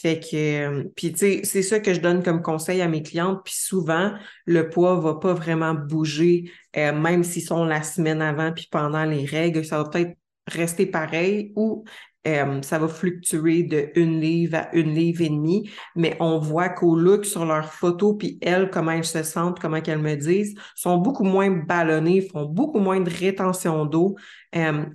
fait 0.01 0.21
que, 0.21 0.37
euh, 0.37 0.85
puis 0.97 1.13
tu 1.13 1.19
sais, 1.19 1.41
c'est 1.45 1.63
ça 1.63 1.79
que 1.79 1.93
je 1.93 2.01
donne 2.01 2.23
comme 2.23 2.41
conseil 2.41 2.81
à 2.81 2.89
mes 2.89 3.03
clientes. 3.03 3.41
Puis 3.45 3.55
souvent, 3.55 4.13
le 4.47 4.71
poids 4.71 4.99
va 4.99 5.15
pas 5.15 5.35
vraiment 5.35 5.75
bouger, 5.75 6.51
euh, 6.77 6.93
même 6.93 7.23
s'ils 7.23 7.43
sont 7.43 7.65
la 7.65 7.83
semaine 7.83 8.23
avant 8.23 8.53
puis 8.53 8.69
pendant 8.71 9.05
les 9.05 9.27
règles, 9.27 9.65
ça 9.65 9.83
va 9.83 9.89
peut-être 9.89 10.17
rester 10.47 10.87
pareil 10.87 11.53
ou 11.57 11.85
euh, 12.27 12.63
ça 12.63 12.79
va 12.79 12.89
fluctuer 12.89 13.65
de 13.65 13.91
une 13.95 14.21
livre 14.21 14.57
à 14.57 14.75
une 14.75 14.95
livre 14.95 15.21
et 15.21 15.29
demie, 15.29 15.71
mais 15.95 16.17
on 16.21 16.39
voit 16.39 16.71
qu'au 16.71 16.97
look 16.97 17.27
sur 17.27 17.45
leurs 17.45 17.73
photos, 17.73 18.17
puis 18.19 18.39
elles, 18.41 18.71
comment 18.71 18.93
elles 18.93 19.05
se 19.05 19.23
sentent, 19.23 19.61
comment 19.61 19.81
qu'elles 19.83 19.99
me 19.99 20.15
disent, 20.15 20.55
sont 20.75 20.99
beaucoup 20.99 21.25
moins 21.25 21.51
ballonnées, 21.51 22.23
font 22.23 22.47
beaucoup 22.47 22.79
moins 22.79 23.01
de 23.01 23.11
rétention 23.11 23.87
d'eau, 23.87 24.17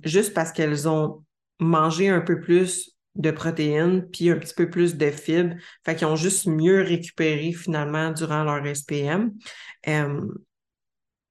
juste 0.04 0.32
parce 0.34 0.52
qu'elles 0.52 0.88
ont 0.88 1.22
mangé 1.60 2.08
un 2.08 2.20
peu 2.20 2.40
plus 2.40 2.97
de 3.18 3.30
protéines, 3.30 4.08
puis 4.10 4.30
un 4.30 4.36
petit 4.36 4.54
peu 4.54 4.70
plus 4.70 4.96
de 4.96 5.10
fibres. 5.10 5.56
Fait 5.84 5.94
qu'ils 5.96 6.06
ont 6.06 6.16
juste 6.16 6.46
mieux 6.46 6.82
récupéré 6.82 7.52
finalement 7.52 8.12
durant 8.12 8.44
leur 8.44 8.64
SPM. 8.74 9.32
Euh, 9.88 10.20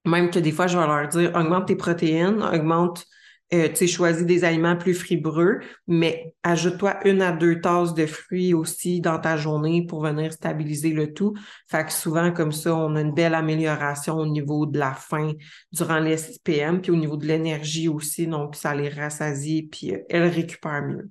même 0.05 0.29
que 0.29 0.39
des 0.39 0.51
fois, 0.51 0.67
je 0.67 0.77
vais 0.77 0.85
leur 0.85 1.07
dire 1.07 1.31
augmente 1.35 1.67
tes 1.67 1.75
protéines, 1.75 2.41
augmente, 2.41 3.05
euh, 3.53 3.69
tu 3.69 3.75
sais, 3.75 3.87
choisis 3.87 4.25
des 4.25 4.43
aliments 4.43 4.75
plus 4.75 4.93
fibreux, 4.93 5.59
mais 5.87 6.35
ajoute-toi 6.43 6.99
une 7.07 7.21
à 7.21 7.31
deux 7.31 7.61
tasses 7.61 7.93
de 7.93 8.05
fruits 8.05 8.53
aussi 8.53 8.99
dans 8.99 9.19
ta 9.19 9.37
journée 9.37 9.85
pour 9.85 10.03
venir 10.03 10.33
stabiliser 10.33 10.91
le 10.91 11.13
tout. 11.13 11.33
Fait 11.69 11.85
que 11.85 11.93
souvent, 11.93 12.33
comme 12.33 12.51
ça, 12.51 12.75
on 12.75 12.95
a 12.95 13.01
une 13.01 13.13
belle 13.13 13.35
amélioration 13.35 14.17
au 14.17 14.25
niveau 14.25 14.65
de 14.65 14.77
la 14.77 14.93
faim 14.93 15.31
durant 15.71 15.99
les 15.99 16.17
SPM, 16.17 16.81
puis 16.81 16.91
au 16.91 16.97
niveau 16.97 17.15
de 17.15 17.25
l'énergie 17.25 17.87
aussi. 17.87 18.27
Donc, 18.27 18.55
ça 18.55 18.75
les 18.75 18.89
rassasie, 18.89 19.69
puis 19.71 19.93
euh, 19.93 19.99
elles 20.09 20.27
récupèrent 20.27 20.83
mieux. 20.83 21.09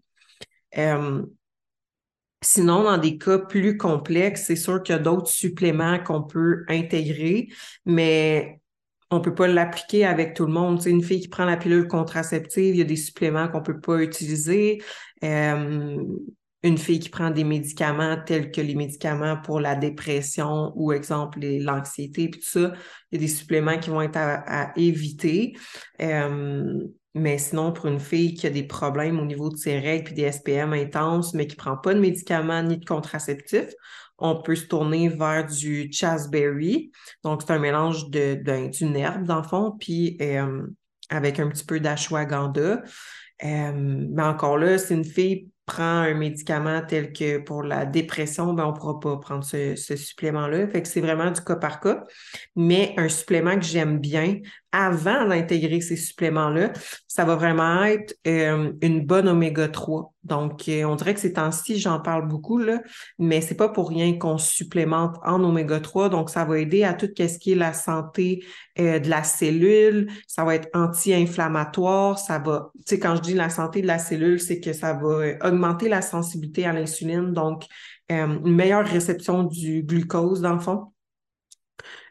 Euh, 0.79 1.23
sinon, 2.43 2.83
dans 2.85 2.99
des 2.99 3.19
cas 3.19 3.39
plus 3.39 3.77
complexes, 3.77 4.45
c'est 4.47 4.57
sûr 4.57 4.83
qu'il 4.83 4.95
y 4.95 4.99
a 4.99 5.03
d'autres 5.03 5.29
suppléments 5.29 5.99
qu'on 5.99 6.23
peut 6.23 6.65
intégrer, 6.69 7.49
mais 7.85 8.61
on 9.11 9.19
ne 9.19 9.23
peut 9.23 9.35
pas 9.35 9.47
l'appliquer 9.47 10.05
avec 10.05 10.35
tout 10.35 10.47
le 10.47 10.53
monde. 10.53 10.81
C'est 10.81 10.91
une 10.91 11.03
fille 11.03 11.21
qui 11.21 11.29
prend 11.29 11.45
la 11.45 11.57
pilule 11.57 11.87
contraceptive, 11.87 12.75
il 12.75 12.79
y 12.79 12.83
a 12.83 12.85
des 12.85 12.97
suppléments 12.97 13.49
qu'on 13.49 13.61
ne 13.61 13.65
peut 13.65 13.81
pas 13.81 14.03
utiliser. 14.03 14.83
Euh, 15.25 16.03
une 16.63 16.79
fille 16.79 16.99
qui 16.99 17.11
prend 17.11 17.31
des 17.31 17.45
médicaments 17.45 18.17
tels 18.25 18.51
que 18.51 18.61
les 18.61 18.75
médicaments 18.75 19.37
pour 19.37 19.61
la 19.61 19.77
dépression 19.77 20.73
ou, 20.75 20.93
exemple, 20.93 21.39
l'anxiété, 21.41 22.29
puis 22.29 22.41
tout 22.41 22.49
ça, 22.49 22.73
il 23.11 23.21
y 23.21 23.25
a 23.25 23.27
des 23.27 23.33
suppléments 23.33 23.79
qui 23.79 23.91
vont 23.91 24.03
être 24.03 24.17
à, 24.17 24.73
éviter. 24.77 25.55
Euh, 26.03 26.83
mais 27.17 27.39
sinon, 27.39 27.73
pour 27.73 27.87
une 27.87 27.99
fille 27.99 28.35
qui 28.35 28.47
a 28.47 28.51
des 28.51 28.63
problèmes 28.63 29.19
au 29.19 29.25
niveau 29.25 29.49
de 29.49 29.57
ses 29.57 29.79
règles 29.79 30.05
puis 30.05 30.15
des 30.15 30.31
SPM 30.31 30.75
intenses, 30.75 31.33
mais 31.33 31.47
qui 31.47 31.57
ne 31.57 31.63
prend 31.63 31.77
pas 31.79 31.95
de 31.95 31.99
médicaments 31.99 32.63
ni 32.63 32.77
de 32.77 32.85
contraceptifs, 32.85 33.73
on 34.19 34.43
peut 34.43 34.55
se 34.55 34.67
tourner 34.67 35.09
vers 35.09 35.47
du 35.47 35.91
chasteberry. 35.91 36.93
Donc, 37.25 37.41
c'est 37.41 37.53
un 37.53 37.59
mélange 37.59 38.11
de, 38.11 38.35
d'une 38.69 38.97
herbe, 38.97 39.25
dans 39.25 39.39
le 39.39 39.49
fond, 39.49 39.75
puis 39.81 40.19
euh, 40.21 40.67
avec 41.09 41.41
un 41.41 41.49
petit 41.49 41.65
peu 41.65 41.81
d'ashwagandha. 41.81 42.83
Euh, 43.45 43.73
mais 43.75 44.23
encore 44.23 44.59
là, 44.59 44.77
c'est 44.77 44.95
une 44.95 45.05
fille 45.05 45.49
prend 45.67 45.83
un 45.83 46.15
médicament 46.15 46.81
tel 46.87 47.13
que 47.13 47.39
pour 47.39 47.65
la 47.65 47.85
dépression, 47.85 48.55
ben 48.55 48.65
on 48.67 48.73
ne 48.73 48.77
pourra 48.77 49.01
pas 49.01 49.17
prendre 49.17 49.45
ce, 49.45 49.75
supplément-là. 49.75 50.69
Fait 50.69 50.81
que 50.81 50.89
c'est 50.89 51.01
vraiment 51.01 51.31
du 51.31 51.41
cas 51.41 51.57
par 51.57 51.81
cas. 51.81 52.05
Mais 52.55 52.95
un 52.97 53.09
supplément 53.09 53.57
que 53.57 53.65
j'aime 53.65 53.99
bien 53.99 54.39
avant 54.77 55.27
d'intégrer 55.27 55.81
ces 55.81 55.97
suppléments-là, 55.97 56.73
ça 57.07 57.25
va 57.25 57.35
vraiment 57.35 57.83
être 57.85 58.15
euh, 58.27 58.73
une 58.83 59.07
bonne 59.07 59.27
oméga 59.27 59.69
3. 59.69 60.13
Donc, 60.23 60.69
euh, 60.69 60.85
on 60.85 60.97
dirait 60.97 61.15
que 61.15 61.21
ces 61.21 61.33
temps-ci, 61.33 61.79
j'en 61.79 61.99
parle 61.99 62.29
beaucoup, 62.29 62.59
là, 62.59 62.83
mais 63.19 63.41
c'est 63.41 63.55
pas 63.55 63.71
pour 63.71 63.89
rien 63.89 64.19
qu'on 64.19 64.37
supplémente 64.37 65.17
en 65.25 65.43
oméga 65.43 65.81
3. 65.81 66.11
Donc, 66.11 66.29
ça 66.29 66.45
va 66.45 66.59
aider 66.59 66.85
à 66.85 66.93
tout 66.93 67.09
ce 67.17 67.39
qui 67.39 67.53
est 67.53 67.57
la 67.57 67.73
santé 67.73 68.45
euh, 68.79 68.99
de 68.99 69.09
la 69.09 69.23
cellule. 69.23 70.11
Ça 70.27 70.45
va 70.45 70.55
être 70.55 70.69
anti-inflammatoire. 70.75 72.19
Ça 72.19 72.39
va, 72.39 72.71
tu 72.75 72.83
sais, 72.87 72.99
quand 72.99 73.17
je 73.17 73.23
dis 73.23 73.35
la 73.35 73.49
santé 73.49 73.81
de 73.81 73.87
la 73.87 73.99
cellule, 73.99 74.41
c'est 74.41 74.61
que 74.61 74.75
ça 74.75 74.93
va 74.93 75.49
augmenter 75.49 75.89
la 75.89 76.03
sensibilité 76.03 76.67
à 76.67 76.75
l'insuline. 76.75 77.33
Donc, 77.33 77.65
une 78.11 78.55
meilleure 78.55 78.87
réception 78.87 79.43
du 79.43 79.83
glucose, 79.83 80.43
dans 80.43 80.53
le 80.53 80.61
fond. 80.61 80.93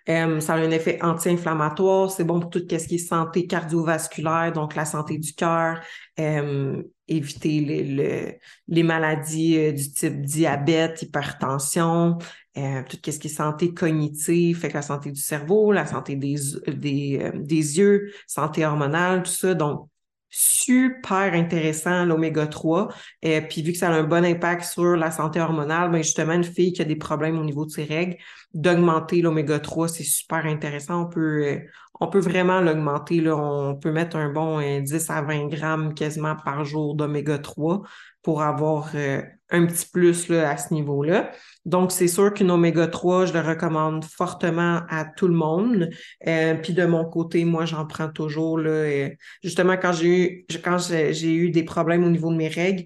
Euh, 0.07 0.39
ça 0.39 0.53
a 0.53 0.57
un 0.57 0.69
effet 0.71 0.99
anti-inflammatoire, 1.01 2.11
c'est 2.11 2.23
bon 2.23 2.39
pour 2.39 2.51
tout 2.51 2.59
ce 2.59 2.87
qui 2.87 2.95
est 2.95 2.97
santé 2.99 3.47
cardiovasculaire, 3.47 4.51
donc 4.53 4.75
la 4.75 4.85
santé 4.85 5.17
du 5.17 5.33
cœur, 5.33 5.81
euh, 6.19 6.83
éviter 7.07 7.59
les, 7.59 8.39
les 8.67 8.83
maladies 8.83 9.57
euh, 9.57 9.71
du 9.71 9.91
type 9.91 10.21
diabète, 10.21 11.01
hypertension, 11.01 12.17
tout 12.55 13.11
ce 13.11 13.19
qui 13.19 13.27
est 13.27 13.29
santé 13.29 13.73
cognitive, 13.73 14.59
fait 14.59 14.69
que 14.69 14.75
la 14.75 14.81
santé 14.81 15.11
du 15.11 15.19
cerveau, 15.19 15.71
la 15.71 15.85
santé 15.85 16.15
des, 16.15 16.35
des, 16.67 17.31
des 17.33 17.77
yeux, 17.77 18.11
santé 18.27 18.65
hormonale, 18.65 19.23
tout 19.23 19.31
ça. 19.31 19.53
Donc, 19.55 19.89
super 20.37 21.33
intéressant, 21.33 22.03
l'oméga 22.03 22.45
3. 22.45 22.89
Et 23.21 23.39
puis, 23.39 23.61
vu 23.61 23.71
que 23.71 23.77
ça 23.77 23.87
a 23.87 23.93
un 23.93 24.03
bon 24.03 24.25
impact 24.25 24.65
sur 24.65 24.97
la 24.97 25.09
santé 25.09 25.39
hormonale, 25.39 25.89
ben 25.91 26.03
justement, 26.03 26.33
une 26.33 26.43
fille 26.43 26.73
qui 26.73 26.81
a 26.81 26.85
des 26.85 26.97
problèmes 26.97 27.39
au 27.39 27.43
niveau 27.45 27.65
de 27.65 27.71
ses 27.71 27.85
règles, 27.85 28.17
d'augmenter 28.53 29.21
l'oméga 29.21 29.59
3, 29.59 29.87
c'est 29.87 30.03
super 30.03 30.45
intéressant. 30.45 31.03
On 31.03 31.05
peut, 31.05 31.45
euh, 31.45 31.59
on 32.01 32.07
peut 32.07 32.19
vraiment 32.19 32.59
l'augmenter. 32.59 33.23
On 33.31 33.75
peut 33.75 33.93
mettre 33.93 34.17
un 34.17 34.29
bon 34.29 34.59
10 34.59 34.93
euh, 34.93 35.13
à 35.13 35.21
20 35.21 35.47
grammes 35.47 35.93
quasiment 35.93 36.35
par 36.35 36.65
jour 36.65 36.95
d'oméga 36.95 37.37
3 37.37 37.83
pour 38.25 38.41
avoir 38.41 38.89
euh, 38.95 39.21
un 39.51 39.67
petit 39.67 39.85
plus 39.87 40.29
là, 40.29 40.49
à 40.49 40.57
ce 40.57 40.73
niveau-là. 40.73 41.31
Donc, 41.63 41.91
c'est 41.91 42.07
sûr 42.07 42.33
qu'une 42.33 42.49
oméga 42.49 42.87
3, 42.87 43.27
je 43.27 43.33
le 43.33 43.39
recommande 43.39 44.03
fortement 44.03 44.81
à 44.89 45.05
tout 45.05 45.27
le 45.27 45.35
monde. 45.35 45.91
Euh, 46.25 46.55
puis 46.55 46.73
de 46.73 46.87
mon 46.87 47.05
côté, 47.05 47.45
moi, 47.45 47.65
j'en 47.65 47.85
prends 47.85 48.09
toujours. 48.09 48.57
Là, 48.57 49.09
justement, 49.43 49.77
quand 49.77 49.93
j'ai 49.93 50.07
eu 50.07 50.45
quand 50.63 50.79
j'ai 50.79 51.35
eu 51.35 51.51
des 51.51 51.61
problèmes 51.61 52.03
au 52.03 52.09
niveau 52.09 52.31
de 52.31 52.37
mes 52.37 52.47
règles, 52.47 52.85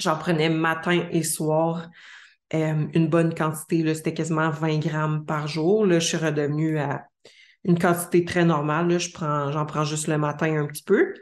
j'en 0.00 0.16
prenais 0.16 0.48
matin 0.48 1.06
et 1.12 1.22
soir. 1.22 1.88
Euh, 2.52 2.86
une 2.92 3.06
bonne 3.06 3.32
quantité, 3.32 3.94
c'était 3.94 4.14
quasiment 4.14 4.50
20 4.50 4.78
grammes 4.80 5.24
par 5.26 5.46
jour. 5.46 5.86
Là, 5.86 6.00
je 6.00 6.08
suis 6.08 6.16
redevenue 6.16 6.80
à 6.80 7.04
une 7.62 7.78
quantité 7.78 8.24
très 8.24 8.44
normale. 8.44 8.88
Là, 8.88 8.98
je 8.98 9.12
prends, 9.12 9.52
j'en 9.52 9.64
prends 9.64 9.84
juste 9.84 10.08
le 10.08 10.18
matin 10.18 10.60
un 10.60 10.66
petit 10.66 10.82
peu. 10.82 11.14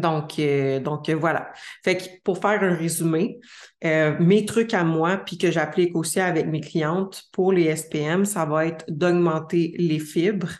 Donc, 0.00 0.38
euh, 0.38 0.80
donc 0.80 1.08
euh, 1.08 1.14
voilà. 1.14 1.52
Fait 1.84 1.96
que 1.96 2.04
pour 2.24 2.38
faire 2.38 2.62
un 2.62 2.74
résumé, 2.74 3.38
euh, 3.84 4.16
mes 4.20 4.44
trucs 4.44 4.74
à 4.74 4.84
moi, 4.84 5.18
puis 5.18 5.38
que 5.38 5.50
j'applique 5.50 5.96
aussi 5.96 6.20
avec 6.20 6.46
mes 6.46 6.60
clientes 6.60 7.24
pour 7.32 7.52
les 7.52 7.74
SPM, 7.74 8.24
ça 8.24 8.44
va 8.44 8.66
être 8.66 8.84
d'augmenter 8.88 9.74
les 9.78 9.98
fibres, 9.98 10.50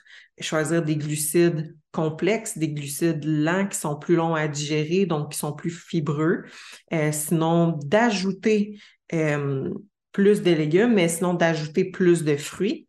choisir 0.41 0.83
des 0.83 0.97
glucides 0.97 1.77
complexes, 1.93 2.59
des 2.59 2.69
glucides 2.69 3.25
lents 3.25 3.67
qui 3.67 3.79
sont 3.79 3.97
plus 3.97 4.17
longs 4.17 4.35
à 4.35 4.47
digérer, 4.47 5.07
donc 5.07 5.33
qui 5.33 5.39
sont 5.39 5.53
plus 5.53 5.71
fibreux. 5.71 6.45
sinon, 7.13 7.79
d'ajouter 7.85 8.79
plus 10.13 10.43
de 10.43 10.51
légumes, 10.51 10.95
mais 10.95 11.09
sinon 11.09 11.35
d'ajouter 11.35 11.85
plus 11.85 12.25
de 12.25 12.37
fruits. 12.37 12.88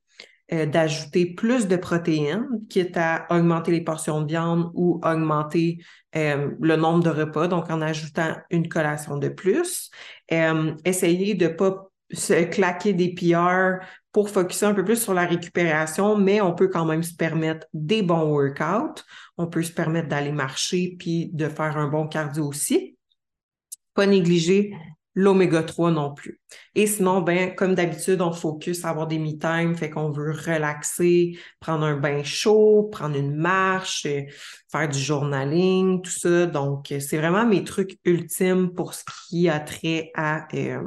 Euh, 0.51 0.65
d'ajouter 0.65 1.27
plus 1.27 1.67
de 1.67 1.75
protéines, 1.75 2.47
quitte 2.69 2.97
à 2.97 3.27
augmenter 3.29 3.71
les 3.71 3.81
portions 3.81 4.21
de 4.21 4.27
viande 4.27 4.71
ou 4.73 4.99
augmenter 5.03 5.77
euh, 6.15 6.49
le 6.59 6.75
nombre 6.75 7.03
de 7.03 7.11
repas, 7.11 7.47
donc 7.47 7.69
en 7.69 7.81
ajoutant 7.81 8.35
une 8.49 8.67
collation 8.67 9.17
de 9.17 9.29
plus. 9.29 9.91
Euh, 10.31 10.73
essayer 10.85 11.35
de 11.35 11.45
ne 11.45 11.53
pas 11.53 11.91
se 12.11 12.45
claquer 12.45 12.93
des 12.93 13.13
PR 13.13 13.85
pour 14.11 14.31
focuser 14.31 14.65
un 14.65 14.73
peu 14.73 14.83
plus 14.83 14.99
sur 14.99 15.13
la 15.13 15.27
récupération, 15.27 16.17
mais 16.17 16.41
on 16.41 16.55
peut 16.55 16.67
quand 16.67 16.85
même 16.85 17.03
se 17.03 17.13
permettre 17.13 17.67
des 17.75 18.01
bons 18.01 18.23
workouts. 18.23 19.03
On 19.37 19.45
peut 19.45 19.61
se 19.61 19.71
permettre 19.71 20.07
d'aller 20.07 20.31
marcher 20.31 20.95
puis 20.97 21.29
de 21.31 21.47
faire 21.47 21.77
un 21.77 21.89
bon 21.89 22.07
cardio 22.07 22.47
aussi. 22.47 22.97
Pas 23.93 24.07
négliger 24.07 24.73
l'oméga 25.19 25.63
3 25.63 25.91
non 25.91 26.13
plus. 26.13 26.39
Et 26.75 26.87
sinon, 26.87 27.21
ben, 27.21 27.53
comme 27.53 27.75
d'habitude, 27.75 28.21
on 28.21 28.31
focus 28.31 28.85
à 28.85 28.89
avoir 28.89 29.05
des 29.05 29.19
me-time, 29.19 29.75
fait 29.75 29.89
qu'on 29.89 30.11
veut 30.11 30.31
relaxer, 30.31 31.37
prendre 31.59 31.83
un 31.85 31.97
bain 31.97 32.23
chaud, 32.23 32.89
prendre 32.89 33.17
une 33.17 33.35
marche, 33.35 34.05
euh, 34.05 34.21
faire 34.71 34.87
du 34.87 34.97
journaling, 34.97 36.01
tout 36.01 36.11
ça. 36.11 36.45
Donc, 36.45 36.93
c'est 36.99 37.17
vraiment 37.17 37.45
mes 37.45 37.65
trucs 37.65 37.99
ultimes 38.05 38.73
pour 38.73 38.93
ce 38.93 39.03
qui 39.27 39.49
a 39.49 39.59
trait 39.59 40.11
à 40.15 40.47
euh, 40.55 40.81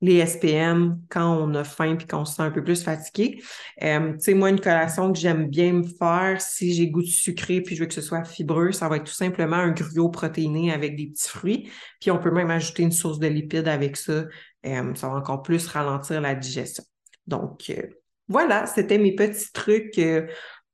les 0.00 0.24
SPM 0.24 1.00
quand 1.08 1.36
on 1.36 1.54
a 1.54 1.64
faim 1.64 1.96
puis 1.96 2.06
qu'on 2.06 2.24
se 2.24 2.36
sent 2.36 2.42
un 2.42 2.50
peu 2.50 2.64
plus 2.64 2.82
fatigué. 2.82 3.42
Euh, 3.82 4.12
tu 4.12 4.20
sais, 4.20 4.34
moi, 4.34 4.50
une 4.50 4.60
collation 4.60 5.12
que 5.12 5.18
j'aime 5.18 5.48
bien 5.48 5.72
me 5.72 5.82
faire, 5.82 6.40
si 6.40 6.72
j'ai 6.74 6.88
goût 6.88 7.02
de 7.02 7.06
sucré 7.06 7.60
puis 7.60 7.76
je 7.76 7.80
veux 7.80 7.86
que 7.86 7.94
ce 7.94 8.00
soit 8.00 8.24
fibreux, 8.24 8.72
ça 8.72 8.88
va 8.88 8.96
être 8.96 9.04
tout 9.04 9.12
simplement 9.12 9.56
un 9.56 9.72
gruau 9.72 10.08
protéiné 10.08 10.72
avec 10.72 10.96
des 10.96 11.08
petits 11.08 11.28
fruits. 11.28 11.70
Puis 12.00 12.10
on 12.10 12.18
peut 12.18 12.30
même 12.30 12.50
ajouter 12.50 12.82
une 12.82 12.92
source 12.92 13.18
de 13.18 13.26
lipides 13.26 13.68
avec 13.68 13.96
ça. 13.96 14.24
Euh, 14.66 14.94
ça 14.94 15.08
va 15.08 15.14
encore 15.14 15.42
plus 15.42 15.66
ralentir 15.66 16.20
la 16.20 16.34
digestion. 16.34 16.84
Donc, 17.26 17.70
euh, 17.70 17.82
voilà, 18.28 18.66
c'était 18.66 18.98
mes 18.98 19.14
petits 19.14 19.52
trucs 19.52 19.98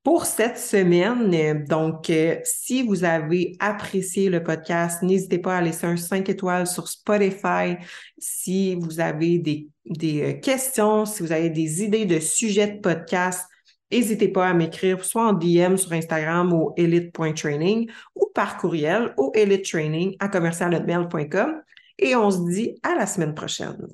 pour 0.06 0.25
cette 0.25 0.56
semaine. 0.56 1.64
Donc, 1.64 2.10
euh, 2.10 2.36
si 2.44 2.84
vous 2.84 3.02
avez 3.02 3.56
apprécié 3.58 4.30
le 4.30 4.40
podcast, 4.40 5.02
n'hésitez 5.02 5.38
pas 5.38 5.56
à 5.56 5.60
laisser 5.60 5.84
un 5.84 5.96
5 5.96 6.28
étoiles 6.28 6.68
sur 6.68 6.86
Spotify. 6.86 7.75
Si 8.16 8.76
vous 8.76 9.00
avez 9.00 9.40
des, 9.40 9.66
des 9.84 10.22
euh, 10.22 10.32
questions, 10.34 11.06
si 11.06 11.25
vous 11.25 11.32
avez 11.32 11.50
des 11.50 11.82
idées 11.82 12.04
de 12.04 12.20
sujets 12.20 12.68
de 12.68 12.80
podcast, 12.80 13.48
n'hésitez 13.90 14.28
pas 14.28 14.46
à 14.46 14.54
m'écrire 14.54 15.04
soit 15.04 15.26
en 15.26 15.32
DM 15.32 15.75
sur 15.75 15.92
Instagram 15.92 16.52
au 16.52 16.72
elite.training 16.76 17.90
ou 18.14 18.30
par 18.32 18.58
courriel 18.58 19.12
au 19.16 19.32
elitetraining 19.34 20.14
à 20.20 20.28
commercialhotmail.com. 20.28 21.62
Et 21.98 22.14
on 22.14 22.30
se 22.30 22.48
dit 22.48 22.78
à 22.84 22.94
la 22.94 23.06
semaine 23.06 23.34
prochaine. 23.34 23.88